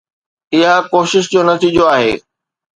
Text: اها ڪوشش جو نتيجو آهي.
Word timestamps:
اها 0.55 0.73
ڪوشش 0.91 1.25
جو 1.33 1.41
نتيجو 1.51 1.83
آهي. 1.95 2.11